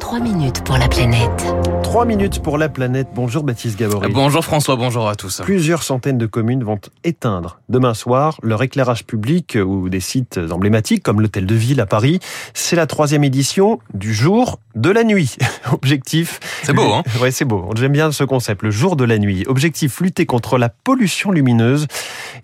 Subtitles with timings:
[0.00, 1.54] 3 minutes pour la planète.
[1.82, 3.08] 3 minutes pour la planète.
[3.14, 4.12] Bonjour Baptiste Gabory.
[4.12, 5.40] Bonjour François, bonjour à tous.
[5.42, 11.02] Plusieurs centaines de communes vont éteindre demain soir leur éclairage public ou des sites emblématiques
[11.02, 12.20] comme l'hôtel de ville à Paris.
[12.52, 15.36] C'est la troisième édition du jour de la nuit.
[15.72, 16.40] Objectif.
[16.62, 17.70] C'est beau, hein Ouais, c'est beau.
[17.76, 19.44] J'aime bien ce concept, le jour de la nuit.
[19.46, 21.86] Objectif lutter contre la pollution lumineuse.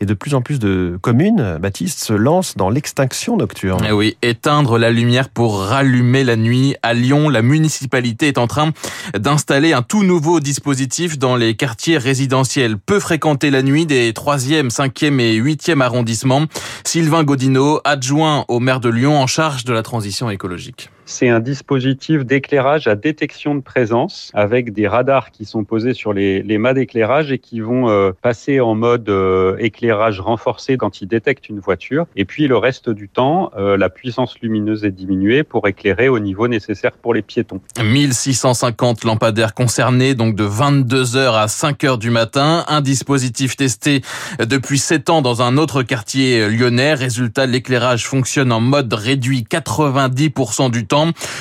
[0.00, 3.84] Et de plus en plus de communes, Baptiste, se lancent dans l'extinction nocturne.
[3.86, 6.76] Eh oui, éteindre la lumière pour rallumer la nuit.
[6.82, 8.72] À Lyon, la municipalité est en train
[9.16, 14.70] d'installer un tout nouveau dispositif dans les quartiers résidentiels peu fréquentés la nuit des 3e,
[14.70, 16.46] 5e et 8e arrondissements.
[16.84, 20.90] Sylvain Godineau, adjoint au maire de Lyon en charge de la transition écologique.
[21.10, 26.12] C'est un dispositif d'éclairage à détection de présence avec des radars qui sont posés sur
[26.12, 31.00] les, les mâts d'éclairage et qui vont euh, passer en mode euh, éclairage renforcé quand
[31.00, 32.06] ils détectent une voiture.
[32.14, 36.20] Et puis le reste du temps, euh, la puissance lumineuse est diminuée pour éclairer au
[36.20, 37.60] niveau nécessaire pour les piétons.
[37.82, 42.64] 1650 lampadaires concernés, donc de 22h à 5h du matin.
[42.68, 44.02] Un dispositif testé
[44.38, 46.94] depuis 7 ans dans un autre quartier lyonnais.
[46.94, 50.99] Résultat, l'éclairage fonctionne en mode réduit 90% du temps,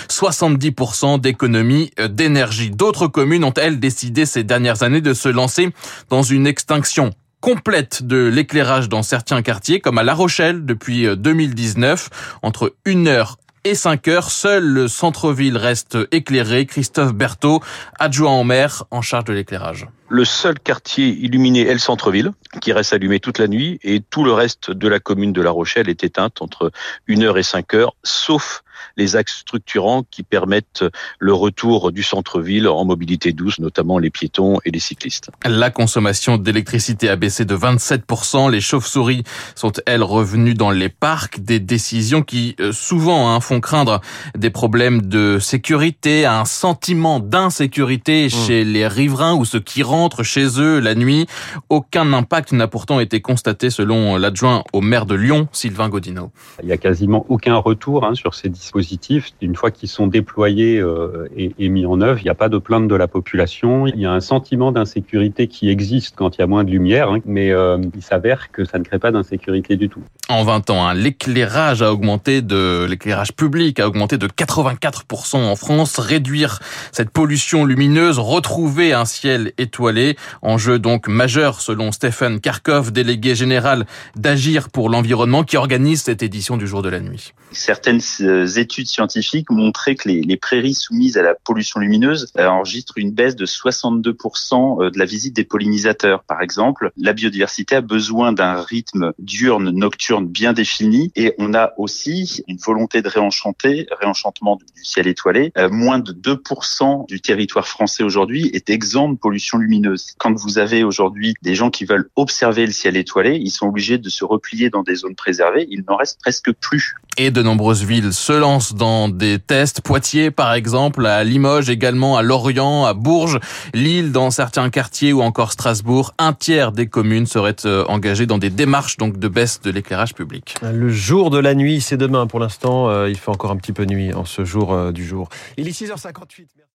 [0.10, 2.72] 70% d'économie d'énergie.
[2.72, 5.70] D'autres communes ont, elles, décidé ces dernières années de se lancer
[6.10, 12.10] dans une extinction complète de l'éclairage dans certains quartiers, comme à La Rochelle depuis 2019,
[12.42, 16.66] entre 1h et 5 heures, seul le centre-ville reste éclairé.
[16.66, 17.62] Christophe Berthaud,
[17.98, 19.88] adjoint au maire en charge de l'éclairage.
[20.08, 24.24] Le seul quartier illuminé est le centre-ville, qui reste allumé toute la nuit, et tout
[24.24, 26.72] le reste de la commune de La Rochelle est éteinte entre
[27.08, 28.64] 1h et 5 heures, sauf
[28.98, 30.84] les axes structurants qui permettent
[31.20, 35.30] le retour du centre-ville en mobilité douce, notamment les piétons et les cyclistes.
[35.46, 38.52] La consommation d'électricité a baissé de 27%.
[38.52, 39.24] Les chauves-souris
[39.56, 41.40] sont, elles, revenues dans les parcs.
[41.40, 44.02] Des décisions qui, souvent, hein, font craindre
[44.38, 48.30] des problèmes de sécurité, un sentiment d'insécurité mmh.
[48.30, 51.28] chez les riverains ou ceux qui rentrent chez eux la nuit.
[51.70, 56.32] Aucun impact n'a pourtant été constaté selon l'adjoint au maire de Lyon, Sylvain Godineau.
[56.62, 60.06] Il n'y a quasiment aucun retour hein, sur ces dispositifs dispositifs, une fois qu'ils sont
[60.06, 63.08] déployés euh, et, et, mis en œuvre, il n'y a pas de plainte de la
[63.08, 63.88] population.
[63.88, 67.10] Il y a un sentiment d'insécurité qui existe quand il y a moins de lumière,
[67.10, 70.02] hein, mais euh, il s'avère que ça ne crée pas d'insécurité du tout.
[70.30, 75.56] En 20 ans, hein, l'éclairage a augmenté de l'éclairage public a augmenté de 84% en
[75.56, 75.98] France.
[75.98, 76.60] Réduire
[76.92, 83.88] cette pollution lumineuse, retrouver un ciel étoilé, enjeu donc majeur selon Stéphane Karkov, délégué général
[84.16, 87.34] d'Agir pour l'environnement, qui organise cette édition du jour de la nuit.
[87.52, 93.12] Certaines euh, études scientifiques montraient que les, prairies soumises à la pollution lumineuse enregistrent une
[93.12, 96.24] baisse de 62% de la visite des pollinisateurs.
[96.24, 101.74] Par exemple, la biodiversité a besoin d'un rythme diurne, nocturne bien défini et on a
[101.78, 105.52] aussi une volonté de réenchanter, réenchantement du ciel étoilé.
[105.58, 110.14] Euh, moins de 2% du territoire français aujourd'hui est exempt de pollution lumineuse.
[110.18, 113.98] Quand vous avez aujourd'hui des gens qui veulent observer le ciel étoilé, ils sont obligés
[113.98, 115.68] de se replier dans des zones préservées.
[115.70, 116.96] Il n'en reste presque plus.
[117.22, 119.82] Et de nombreuses villes se lancent dans des tests.
[119.82, 123.42] Poitiers, par exemple, à Limoges également, à Lorient, à Bourges,
[123.74, 126.14] Lille, dans certains quartiers ou encore Strasbourg.
[126.18, 127.58] Un tiers des communes seraient
[127.90, 130.56] engagées dans des démarches donc de baisse de l'éclairage public.
[130.62, 132.26] Le jour de la nuit, c'est demain.
[132.26, 135.28] Pour l'instant, il fait encore un petit peu nuit en ce jour du jour.
[135.58, 136.46] Il est 6h58.